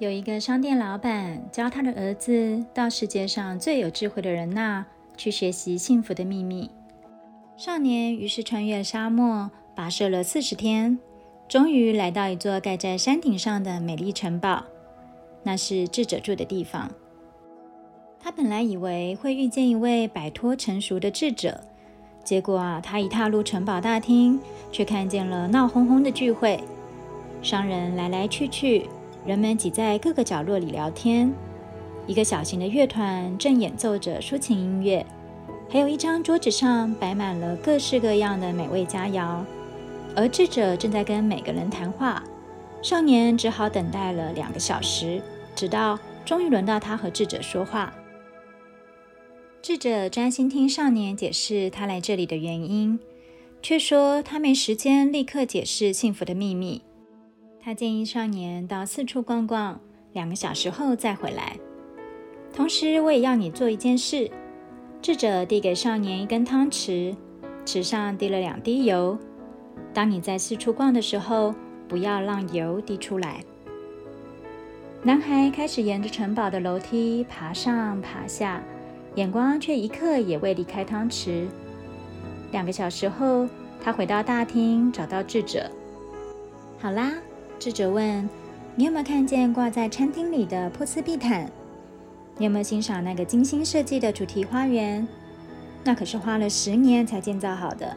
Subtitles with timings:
[0.00, 6.70] 有一个商店老板教他的儿子到世界上最有智慧的人那去学习幸福的秘密。
[7.58, 10.98] 少年于是穿越沙漠，跋涉了四十天，
[11.46, 14.64] 终于来到一座盖在山顶上的美丽城堡，
[15.42, 16.90] 那是智者住的地方。
[18.18, 21.60] 他本来以为会遇见一位摆脱成熟的智者，
[22.24, 24.40] 结果啊，他一踏入城堡大厅，
[24.72, 26.58] 却看见了闹哄哄的聚会，
[27.42, 28.88] 商人来来去去。
[29.26, 31.32] 人们挤在各个角落里聊天，
[32.06, 35.04] 一个小型的乐团正演奏着抒情音乐，
[35.68, 39.44] 还有一张桌子上摆满了各式各样的美味佳肴，
[40.16, 42.22] 而智者正在跟每个人谈话。
[42.82, 45.22] 少年只好等待了两个小时，
[45.54, 47.92] 直到终于轮到他和智者说话。
[49.60, 52.98] 智者专心听少年解释他来这里的原因，
[53.60, 56.80] 却说他没时间立刻解释幸福的秘密。
[57.62, 59.78] 他建议少年到四处逛逛，
[60.14, 61.58] 两个小时后再回来。
[62.54, 64.30] 同时，我也要你做一件事。
[65.02, 67.14] 智者递给少年一根汤匙，
[67.66, 69.18] 匙上滴了两滴油。
[69.92, 71.54] 当你在四处逛的时候，
[71.86, 73.44] 不要让油滴出来。
[75.02, 78.62] 男孩开始沿着城堡的楼梯爬上爬下，
[79.16, 81.46] 眼光却一刻也未离开汤匙。
[82.52, 83.46] 两个小时后，
[83.82, 85.70] 他回到大厅，找到智者。
[86.78, 87.12] 好啦。
[87.60, 88.26] 智者问
[88.74, 91.46] ：“你有没有看见挂在餐厅里的波斯地毯？
[92.38, 95.06] 你有没有欣赏那个精心设计的主题花园？
[95.84, 97.94] 那可是花了十年才建造好的。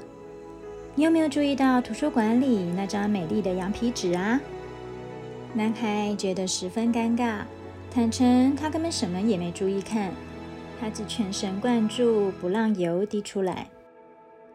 [0.95, 4.37] 你有没有注意到图书馆里那张美丽的羊皮纸啊？”
[5.55, 7.43] 男孩觉得十分尴尬，
[7.89, 10.11] 坦诚他根本什么也没注意看，
[10.77, 13.69] 他只全神贯注，不让油滴出来。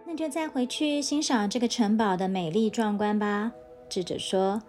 [0.05, 3.53] 那就再回去欣赏这个城堡的美丽壮观吧。
[3.89, 4.61] 智者说。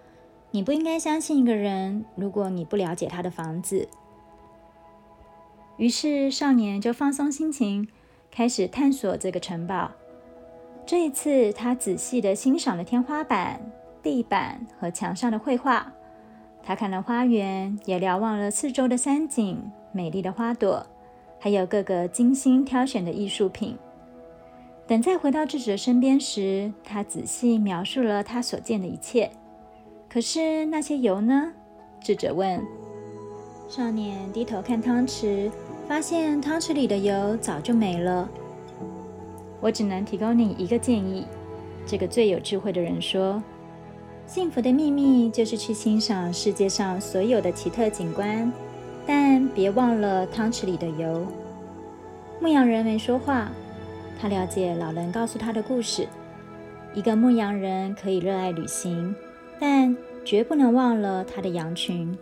[0.52, 3.88] 你不应该相信一个人，如果你不了解他的房子。
[5.78, 7.88] 于是少年就放松心情，
[8.32, 9.92] 开始探索这个城堡。
[10.86, 13.62] 这一次，他仔细地欣赏了天花板、
[14.02, 15.94] 地板和墙上的绘画。
[16.64, 20.86] 他看了花园，也瞭望了四周的山景、美丽的花朵，
[21.40, 23.78] 还有各个精心挑选的艺术品。
[24.88, 29.30] 等再回到智者身边时，他仔细描述了他所见的一切。
[30.10, 31.54] 可是那些油呢？
[32.02, 32.60] 智者问。
[33.68, 35.52] 少年低头看汤匙，
[35.88, 38.28] 发现汤匙里的油早就没了。
[39.62, 41.28] 我只能提供你一个建议。
[41.86, 43.42] 这个最有智慧的人说
[44.26, 48.52] ：“幸福的秘密就是去欣赏世界上所有的奇特景观，
[49.06, 51.24] 但别忘了汤匙里的油。”
[52.42, 53.52] 牧羊人没说话，
[54.20, 56.08] 他了解老人告诉他的故事。
[56.96, 59.16] 一个牧羊人可以热爱旅行。
[59.62, 59.89] 但
[60.30, 62.16] 绝不能忘了他的羊群。